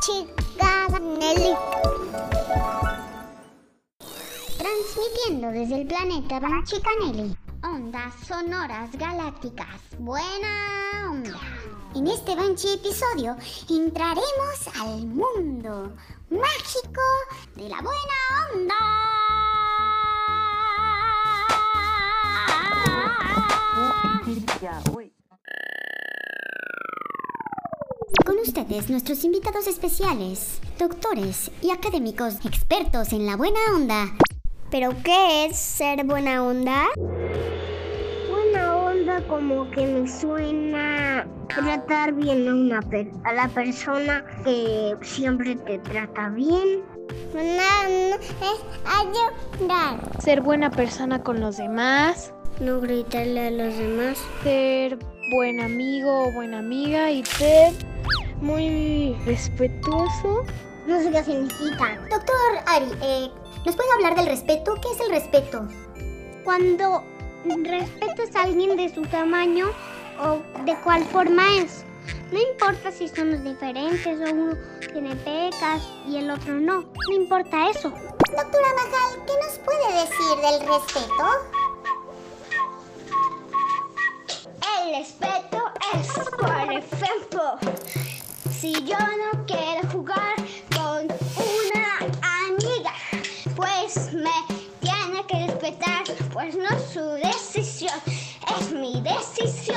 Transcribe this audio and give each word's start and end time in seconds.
Chica 0.00 0.88
Nelly. 1.00 1.54
Transmitiendo 4.58 5.50
desde 5.52 5.80
el 5.80 5.86
planeta 5.86 6.40
Banchicanelli. 6.40 7.36
Ondas 7.62 8.12
sonoras 8.26 8.90
galácticas. 8.92 9.80
Buena 9.98 11.08
onda. 11.10 11.40
En 11.94 12.06
este 12.08 12.36
Banchi 12.36 12.74
episodio 12.74 13.36
entraremos 13.70 14.68
al 14.80 15.06
mundo 15.06 15.94
mágico 16.30 17.02
de 17.54 17.68
la 17.68 17.80
buena 17.80 18.52
onda. 18.52 19.25
Ustedes 28.66 28.90
nuestros 28.90 29.22
invitados 29.24 29.66
especiales, 29.68 30.60
doctores 30.78 31.50
y 31.62 31.70
académicos 31.70 32.34
expertos 32.44 33.12
en 33.12 33.24
la 33.26 33.36
buena 33.36 33.60
onda. 33.76 34.06
¿Pero 34.72 34.90
qué 35.04 35.46
es 35.46 35.56
ser 35.56 36.04
buena 36.04 36.42
onda? 36.44 36.84
Buena 38.28 38.76
onda 38.76 39.22
como 39.28 39.70
que 39.70 39.86
me 39.86 40.08
suena 40.08 41.28
tratar 41.48 42.12
bien 42.14 42.48
a, 42.48 42.54
una 42.54 42.82
per- 42.82 43.12
a 43.24 43.32
la 43.34 43.48
persona 43.48 44.24
que 44.44 44.96
siempre 45.02 45.54
te 45.54 45.78
trata 45.78 46.28
bien. 46.30 46.82
Buena 47.32 47.62
onda 47.86 48.16
es 48.16 49.60
ayudar. 49.60 50.20
ser 50.20 50.40
buena 50.40 50.70
persona 50.72 51.22
con 51.22 51.38
los 51.38 51.56
demás, 51.56 52.32
No 52.58 52.80
gritarle 52.80 53.46
a 53.46 53.50
los 53.52 53.76
demás. 53.76 54.18
ser 54.42 54.98
buen 55.32 55.60
amigo 55.60 56.24
o 56.24 56.32
buena 56.32 56.58
amiga 56.58 57.10
y 57.12 57.24
ser 57.24 57.72
muy 58.40 59.16
respetuoso. 59.24 60.44
No 60.86 61.02
sé 61.02 61.10
qué 61.10 61.24
significa. 61.24 61.98
Doctor 62.10 62.36
Ari, 62.66 62.86
eh, 63.02 63.30
¿nos 63.64 63.76
puede 63.76 63.92
hablar 63.94 64.14
del 64.16 64.26
respeto? 64.26 64.74
¿Qué 64.74 64.88
es 64.92 65.00
el 65.00 65.10
respeto? 65.10 65.66
Cuando 66.44 67.02
respetas 67.64 68.34
a 68.34 68.42
alguien 68.42 68.76
de 68.76 68.92
su 68.92 69.02
tamaño 69.02 69.66
o 70.20 70.40
de 70.64 70.76
cuál 70.82 71.04
forma 71.04 71.42
es. 71.56 71.84
No 72.30 72.40
importa 72.40 72.90
si 72.90 73.08
somos 73.08 73.42
diferentes 73.42 74.06
o 74.06 74.32
uno 74.32 74.54
tiene 74.92 75.14
pecas 75.16 75.82
y 76.06 76.16
el 76.16 76.30
otro 76.30 76.54
no. 76.54 76.82
No 76.82 77.16
importa 77.16 77.70
eso. 77.70 77.90
Doctora 77.90 78.68
Majal, 78.76 79.24
¿qué 79.26 79.32
nos 79.44 79.58
puede 79.60 79.92
decir 80.00 80.36
del 80.42 80.60
respeto? 80.68 81.24
El 84.82 84.96
respeto 84.96 85.58
es, 85.94 86.08
por 86.30 86.72
ejemplo, 86.72 88.05
si 88.60 88.72
yo 88.72 88.96
no 88.98 89.44
quiero 89.46 89.86
jugar 89.92 90.34
con 90.74 91.04
una 91.04 91.98
amiga, 92.22 92.92
pues 93.54 94.14
me 94.14 94.30
tiene 94.80 95.26
que 95.28 95.46
respetar, 95.46 96.04
pues 96.32 96.56
no 96.56 96.64
es 96.64 96.82
su 96.92 97.00
decisión, 97.00 98.00
es 98.58 98.72
mi 98.72 99.00
decisión. 99.02 99.76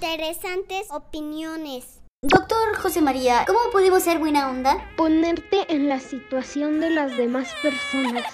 interesantes 0.00 0.86
opiniones. 0.90 2.00
Doctor 2.22 2.76
José 2.76 3.02
María, 3.02 3.44
¿cómo 3.46 3.58
podemos 3.72 4.02
ser 4.02 4.18
buena 4.18 4.48
onda? 4.48 4.90
Ponerte 4.96 5.66
en 5.68 5.88
la 5.88 5.98
situación 5.98 6.80
de 6.80 6.90
las 6.90 7.16
demás 7.16 7.52
personas. 7.62 8.24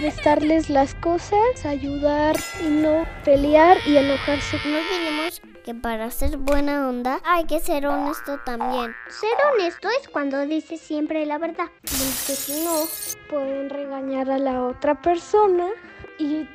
Prestarles 0.00 0.70
las 0.70 0.94
cosas, 0.94 1.66
ayudar 1.66 2.34
y 2.64 2.68
no 2.68 3.04
pelear 3.22 3.76
y 3.86 3.98
enojarse. 3.98 4.56
No 4.64 4.78
olvidemos 4.78 5.42
que 5.62 5.74
para 5.74 6.10
ser 6.10 6.38
buena 6.38 6.88
onda 6.88 7.20
hay 7.22 7.44
que 7.44 7.60
ser 7.60 7.86
honesto 7.86 8.38
también. 8.46 8.94
Ser 9.10 9.36
honesto 9.52 9.90
es 10.00 10.08
cuando 10.08 10.40
dices 10.46 10.80
siempre 10.80 11.26
la 11.26 11.36
verdad. 11.36 11.66
Porque 11.82 12.34
si 12.34 12.64
no, 12.64 12.84
pueden 13.28 13.68
regañar 13.68 14.30
a 14.30 14.38
la 14.38 14.64
otra 14.64 15.02
persona 15.02 15.66
y 16.18 16.48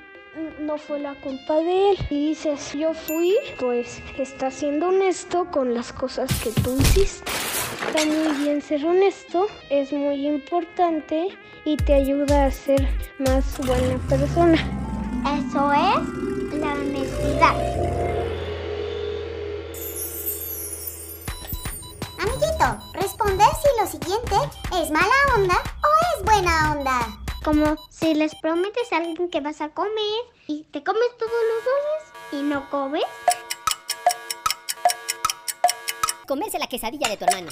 no 0.60 0.80
fue 0.80 1.00
la 1.00 1.14
culpa 1.14 1.58
de 1.58 1.92
él. 1.92 1.98
Y 2.10 2.30
dices, 2.30 2.74
yo 2.74 2.96
fui, 2.96 3.38
pues 3.60 4.02
está 4.18 4.50
siendo 4.50 4.88
honesto 4.88 5.52
con 5.52 5.76
las 5.76 5.94
cosas 5.94 6.32
que 6.44 6.50
tú 6.50 6.76
hiciste. 6.80 7.32
Está 7.88 8.06
muy 8.06 8.44
bien 8.44 8.62
ser 8.62 8.86
honesto, 8.86 9.48
es 9.70 9.94
muy 9.94 10.28
importante 10.28 11.28
y 11.66 11.78
te 11.78 11.94
ayuda 11.94 12.46
a 12.46 12.52
ser 12.52 12.88
más 13.20 13.58
buena 13.60 13.98
persona. 14.10 14.58
Eso 15.24 15.72
es 15.72 16.60
la 16.60 16.74
honestidad. 16.74 17.56
Amiguito, 22.20 22.84
responder 22.94 23.48
si 23.62 23.82
lo 23.82 23.88
siguiente 23.88 24.36
es 24.82 24.90
mala 24.92 25.16
onda 25.36 25.56
o 25.56 26.18
es 26.18 26.26
buena 26.26 26.74
onda. 26.74 27.00
Como 27.44 27.76
si 27.90 28.16
les 28.16 28.34
prometes 28.36 28.92
a 28.92 28.98
alguien 28.98 29.30
que 29.30 29.42
vas 29.42 29.62
a 29.62 29.70
comer 29.70 29.92
y 30.48 30.64
te 30.72 30.84
comes 30.84 31.18
todos 31.20 31.32
los 31.32 31.64
dulces 31.64 32.40
y 32.40 32.44
no 32.44 32.70
comes. 32.70 33.04
Comerse 36.28 36.58
la 36.58 36.68
quesadilla 36.68 37.08
de 37.08 37.18
tu 37.18 37.26
hermano. 37.26 37.50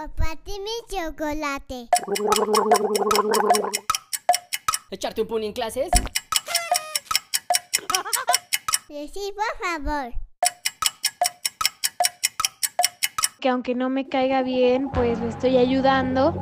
Comparte 0.00 0.52
mi 0.60 0.70
chocolate. 0.88 1.90
Echarte 4.90 5.20
un 5.20 5.28
puni 5.28 5.48
en 5.48 5.52
clases. 5.52 5.90
Sí, 8.88 9.34
por 9.36 9.84
favor. 9.84 10.14
Que 13.40 13.50
aunque 13.50 13.74
no 13.74 13.90
me 13.90 14.08
caiga 14.08 14.40
bien, 14.40 14.90
pues 14.90 15.18
le 15.20 15.28
estoy 15.28 15.58
ayudando. 15.58 16.34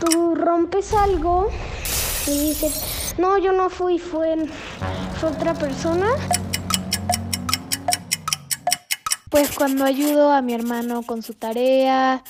Tú 0.00 0.36
rompes 0.36 0.94
algo 0.94 1.50
y 2.26 2.48
dices, 2.48 3.14
no, 3.18 3.36
yo 3.36 3.52
no 3.52 3.68
fui, 3.68 3.98
fue, 3.98 4.38
fue 5.20 5.28
otra 5.28 5.52
persona. 5.52 6.08
Pues 9.30 9.50
cuando 9.54 9.84
ayudo 9.84 10.32
a 10.32 10.40
mi 10.42 10.54
hermano 10.54 11.02
con 11.02 11.22
su 11.22 11.34
tarea, 11.34 12.22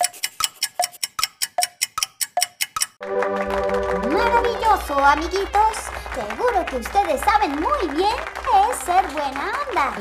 Maravilloso, 4.10 4.98
amiguitos. 4.98 5.76
Seguro 6.14 6.66
que 6.66 6.76
ustedes 6.76 7.20
saben 7.20 7.53
muy 7.53 7.97
bien 7.97 8.16
qué 8.34 8.72
es 8.72 8.78
ser 8.78 9.06
buena 9.12 9.53
onda. 9.69 9.94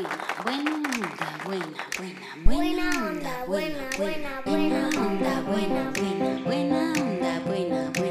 Buena 0.44 0.72
onda, 0.72 1.28
buena, 1.46 1.84
buena, 1.98 2.26
buena 2.44 2.90
onda, 3.08 3.46
buena, 3.46 3.84
buena, 3.98 4.42
buena 4.44 4.90
onda, 4.90 5.42
buena, 5.42 5.92
buena, 5.92 6.42
buena 6.44 6.94
onda, 6.94 7.40
buena, 7.46 7.92
buena, 7.92 7.92
buena 7.92 8.07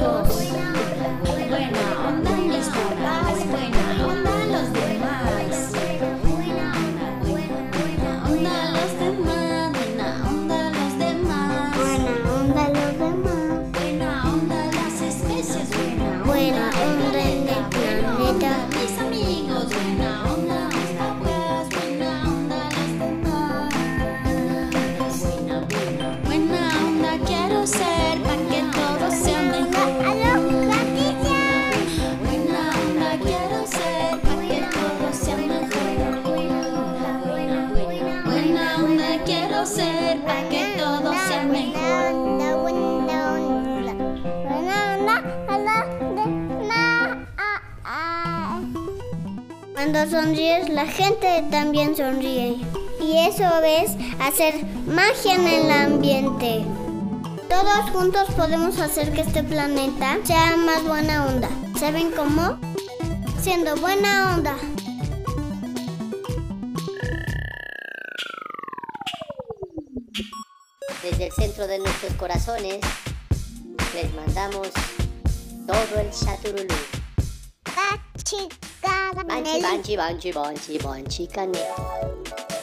amigos. 0.00 0.45
Para 40.24 40.48
que 40.48 40.74
todo 40.78 41.12
sea 41.28 41.42
mejor. 41.44 41.86
ah, 47.38 47.60
ah. 47.84 48.60
Cuando 49.74 50.06
sonríes, 50.10 50.68
la 50.68 50.86
gente 50.86 51.44
también 51.50 51.96
sonríe. 51.96 52.58
Y 53.00 53.18
eso 53.28 53.44
es 53.64 53.92
hacer 54.20 54.54
magia 54.86 55.34
en 55.34 55.46
el 55.46 55.70
ambiente. 55.70 56.64
Todos 57.48 57.90
juntos 57.92 58.26
podemos 58.36 58.78
hacer 58.80 59.12
que 59.12 59.20
este 59.20 59.44
planeta 59.44 60.18
sea 60.24 60.56
más 60.56 60.82
buena 60.82 61.26
onda. 61.26 61.48
¿Saben 61.78 62.10
cómo? 62.10 62.58
Siendo 63.40 63.76
buena 63.76 64.34
onda. 64.34 64.56
Desde 71.10 71.26
el 71.26 71.32
centro 71.32 71.68
de 71.68 71.78
nuestros 71.78 72.12
corazones 72.14 72.80
les 73.94 74.12
mandamos 74.14 74.66
todo 75.64 76.00
el 76.00 76.10
chaturulú. 76.10 76.74
Banchi, 79.24 79.62
banchi, 79.62 79.96
banchi, 79.96 80.32
banchi, 80.32 80.78
banchi, 80.78 81.26
canejo. 81.28 82.55